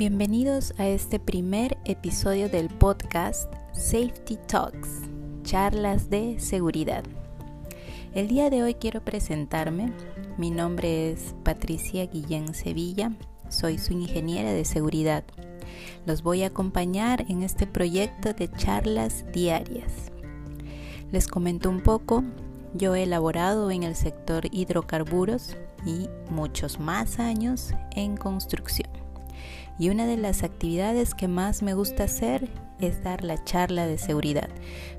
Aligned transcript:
Bienvenidos 0.00 0.72
a 0.78 0.88
este 0.88 1.20
primer 1.20 1.76
episodio 1.84 2.48
del 2.48 2.70
podcast 2.70 3.52
Safety 3.72 4.38
Talks, 4.48 5.02
charlas 5.42 6.08
de 6.08 6.40
seguridad. 6.40 7.04
El 8.14 8.26
día 8.28 8.48
de 8.48 8.62
hoy 8.62 8.72
quiero 8.72 9.04
presentarme. 9.04 9.92
Mi 10.38 10.50
nombre 10.50 11.10
es 11.10 11.34
Patricia 11.42 12.06
Guillén 12.06 12.54
Sevilla, 12.54 13.12
soy 13.50 13.76
su 13.76 13.92
ingeniera 13.92 14.54
de 14.54 14.64
seguridad. 14.64 15.22
Los 16.06 16.22
voy 16.22 16.44
a 16.44 16.46
acompañar 16.46 17.26
en 17.28 17.42
este 17.42 17.66
proyecto 17.66 18.32
de 18.32 18.50
charlas 18.52 19.30
diarias. 19.34 20.10
Les 21.12 21.28
comento 21.28 21.68
un 21.68 21.82
poco, 21.82 22.24
yo 22.72 22.94
he 22.94 23.02
elaborado 23.02 23.70
en 23.70 23.82
el 23.82 23.94
sector 23.94 24.46
hidrocarburos 24.50 25.58
y 25.84 26.08
muchos 26.30 26.80
más 26.80 27.18
años 27.18 27.74
en 27.94 28.16
construcción. 28.16 28.89
Y 29.80 29.88
una 29.88 30.04
de 30.04 30.18
las 30.18 30.42
actividades 30.42 31.14
que 31.14 31.26
más 31.26 31.62
me 31.62 31.72
gusta 31.72 32.04
hacer 32.04 32.50
es 32.80 33.02
dar 33.02 33.24
la 33.24 33.42
charla 33.42 33.86
de 33.86 33.96
seguridad, 33.96 34.50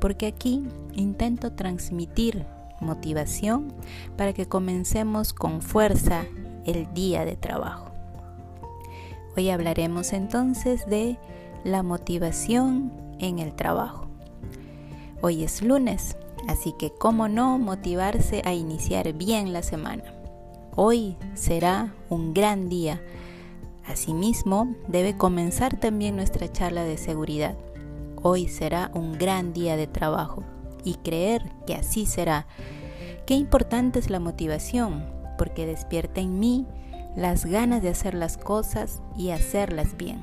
porque 0.00 0.26
aquí 0.26 0.64
intento 0.94 1.52
transmitir 1.52 2.44
motivación 2.80 3.72
para 4.16 4.32
que 4.32 4.46
comencemos 4.46 5.32
con 5.32 5.62
fuerza 5.62 6.24
el 6.66 6.92
día 6.92 7.24
de 7.24 7.36
trabajo. 7.36 7.92
Hoy 9.36 9.50
hablaremos 9.50 10.12
entonces 10.12 10.84
de 10.86 11.18
la 11.62 11.84
motivación 11.84 12.92
en 13.20 13.38
el 13.38 13.54
trabajo. 13.54 14.08
Hoy 15.22 15.44
es 15.44 15.62
lunes, 15.62 16.16
así 16.48 16.74
que 16.76 16.90
cómo 16.90 17.28
no 17.28 17.58
motivarse 17.58 18.42
a 18.44 18.54
iniciar 18.54 19.12
bien 19.12 19.52
la 19.52 19.62
semana. 19.62 20.02
Hoy 20.74 21.16
será 21.34 21.94
un 22.08 22.34
gran 22.34 22.68
día 22.68 23.00
Asimismo, 23.86 24.74
debe 24.88 25.16
comenzar 25.16 25.78
también 25.78 26.16
nuestra 26.16 26.50
charla 26.50 26.84
de 26.84 26.96
seguridad. 26.96 27.54
Hoy 28.22 28.48
será 28.48 28.90
un 28.94 29.18
gran 29.18 29.52
día 29.52 29.76
de 29.76 29.86
trabajo 29.86 30.42
y 30.84 30.94
creer 30.94 31.52
que 31.66 31.74
así 31.74 32.06
será. 32.06 32.46
Qué 33.26 33.34
importante 33.34 33.98
es 33.98 34.08
la 34.08 34.20
motivación, 34.20 35.04
porque 35.36 35.66
despierta 35.66 36.22
en 36.22 36.38
mí 36.38 36.66
las 37.14 37.44
ganas 37.44 37.82
de 37.82 37.90
hacer 37.90 38.14
las 38.14 38.38
cosas 38.38 39.02
y 39.18 39.30
hacerlas 39.30 39.96
bien. 39.98 40.22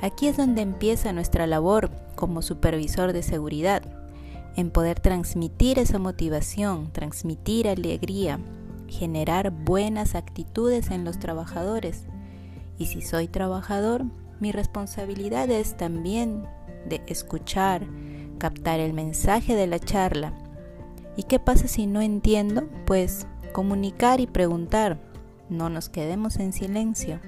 Aquí 0.00 0.28
es 0.28 0.36
donde 0.36 0.62
empieza 0.62 1.12
nuestra 1.12 1.48
labor 1.48 1.90
como 2.14 2.42
supervisor 2.42 3.12
de 3.12 3.24
seguridad, 3.24 3.82
en 4.54 4.70
poder 4.70 5.00
transmitir 5.00 5.80
esa 5.80 5.98
motivación, 5.98 6.92
transmitir 6.92 7.68
alegría, 7.68 8.38
generar 8.86 9.50
buenas 9.50 10.14
actitudes 10.14 10.90
en 10.90 11.04
los 11.04 11.18
trabajadores 11.18 12.06
y 12.78 12.86
si 12.86 13.02
soy 13.02 13.28
trabajador, 13.28 14.04
mi 14.40 14.52
responsabilidad 14.52 15.50
es 15.50 15.76
también 15.76 16.44
de 16.88 17.02
escuchar, 17.06 17.86
captar 18.38 18.80
el 18.80 18.92
mensaje 18.92 19.56
de 19.56 19.66
la 19.66 19.80
charla. 19.80 20.32
¿Y 21.16 21.24
qué 21.24 21.40
pasa 21.40 21.66
si 21.66 21.86
no 21.86 22.00
entiendo? 22.00 22.68
Pues 22.86 23.26
comunicar 23.52 24.20
y 24.20 24.26
preguntar. 24.26 25.00
No 25.50 25.68
nos 25.68 25.88
quedemos 25.88 26.36
en 26.36 26.52
silencio. 26.52 27.20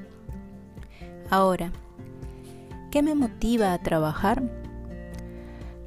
Ahora, 1.30 1.72
¿qué 2.90 3.02
me 3.02 3.14
motiva 3.14 3.72
a 3.72 3.82
trabajar? 3.82 4.42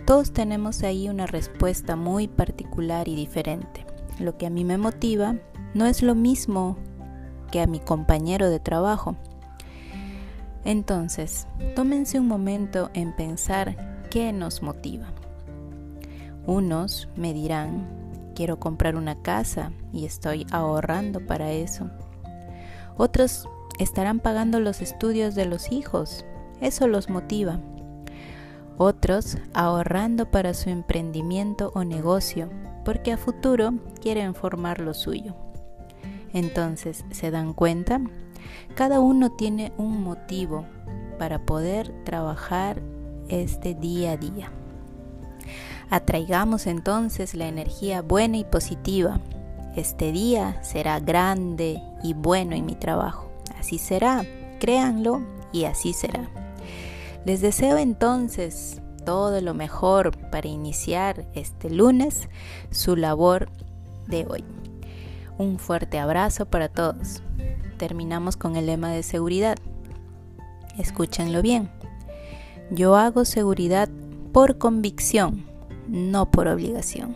Todos 0.06 0.34
tenemos 0.34 0.84
ahí 0.84 1.08
una 1.08 1.28
respuesta 1.28 1.96
muy 1.96 2.28
particular 2.28 3.08
y 3.08 3.16
diferente. 3.16 3.86
Lo 4.20 4.38
que 4.38 4.48
a 4.48 4.50
mí 4.50 4.66
me 4.66 4.78
motiva 4.78 5.36
no 5.74 5.86
es 5.86 6.04
lo 6.04 6.16
mismo 6.16 6.78
que 7.52 7.62
a 7.62 7.68
mi 7.68 7.80
compañero 7.80 8.50
de 8.50 8.60
trabajo. 8.60 9.16
Entonces, 10.66 11.48
tómense 11.76 12.20
un 12.20 12.28
momento 12.28 12.90
en 12.94 13.16
pensar 13.16 14.04
qué 14.10 14.32
nos 14.32 14.62
motiva. 14.62 15.08
Unos 16.46 17.10
me 17.16 17.34
dirán, 17.34 17.88
quiero 18.36 18.60
comprar 18.60 18.96
una 18.96 19.22
casa 19.22 19.72
y 19.92 20.06
estoy 20.06 20.46
ahorrando 20.52 21.26
para 21.26 21.52
eso. 21.52 21.90
Otros 22.98 23.48
estarán 23.80 24.20
pagando 24.20 24.60
los 24.60 24.82
estudios 24.82 25.36
de 25.36 25.46
los 25.46 25.72
hijos, 25.72 26.26
eso 26.62 26.88
los 26.88 27.10
motiva. 27.10 27.60
Otros 28.78 29.38
ahorrando 29.54 30.32
para 30.32 30.54
su 30.54 30.70
emprendimiento 30.70 31.72
o 31.76 31.84
negocio, 31.84 32.50
porque 32.86 33.12
a 33.12 33.18
futuro 33.18 33.74
quieren 34.02 34.34
formar 34.34 34.80
lo 34.80 34.94
suyo. 34.94 35.36
Entonces, 36.34 37.06
¿se 37.12 37.32
dan 37.32 37.54
cuenta? 37.54 38.02
Cada 38.76 39.00
uno 39.00 39.32
tiene 39.32 39.72
un 39.78 40.04
motivo 40.04 40.66
para 41.20 41.46
poder 41.46 41.94
trabajar 42.04 42.82
este 43.30 43.76
día 43.76 44.12
a 44.12 44.18
día. 44.18 44.52
Atraigamos 45.90 46.68
entonces 46.68 47.36
la 47.36 47.48
energía 47.48 48.02
buena 48.02 48.38
y 48.38 48.46
positiva. 48.46 49.20
Este 49.76 50.12
día 50.12 50.62
será 50.64 51.00
grande 51.00 51.82
y 52.04 52.14
bueno 52.14 52.56
en 52.56 52.66
mi 52.66 52.76
trabajo. 52.76 53.30
Así 53.60 53.78
será, 53.78 54.26
créanlo 54.60 55.22
y 55.52 55.66
así 55.66 55.94
será. 55.94 56.30
Les 57.26 57.42
deseo 57.42 57.78
entonces 57.78 58.82
todo 59.06 59.40
lo 59.42 59.54
mejor 59.54 60.18
para 60.30 60.48
iniciar 60.48 61.26
este 61.34 61.70
lunes 61.70 62.28
su 62.72 62.96
labor 62.96 63.50
de 64.08 64.26
hoy. 64.28 64.44
Un 65.38 65.60
fuerte 65.60 66.00
abrazo 66.00 66.46
para 66.46 66.70
todos 66.70 67.22
terminamos 67.84 68.38
con 68.38 68.56
el 68.56 68.68
lema 68.68 68.92
de 68.92 69.04
seguridad. 69.04 69.58
Escúchenlo 70.78 71.42
bien. 71.42 71.70
Yo 72.72 72.96
hago 72.96 73.26
seguridad 73.26 73.90
por 74.32 74.58
convicción, 74.58 75.46
no 75.90 76.32
por 76.32 76.48
obligación. 76.48 77.14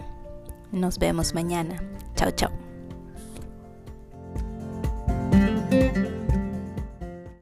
Nos 0.73 0.99
vemos 0.99 1.33
mañana. 1.33 1.81
Chao, 2.15 2.31
chao. 2.31 2.66